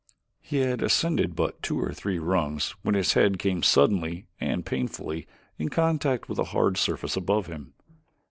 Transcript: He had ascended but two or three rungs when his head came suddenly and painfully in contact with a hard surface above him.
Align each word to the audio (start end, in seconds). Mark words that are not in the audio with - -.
He 0.41 0.57
had 0.57 0.81
ascended 0.81 1.35
but 1.35 1.61
two 1.61 1.79
or 1.79 1.93
three 1.93 2.17
rungs 2.17 2.71
when 2.81 2.95
his 2.95 3.13
head 3.13 3.37
came 3.37 3.61
suddenly 3.61 4.25
and 4.39 4.65
painfully 4.65 5.27
in 5.59 5.69
contact 5.69 6.27
with 6.27 6.39
a 6.39 6.45
hard 6.57 6.77
surface 6.77 7.15
above 7.15 7.45
him. 7.45 7.75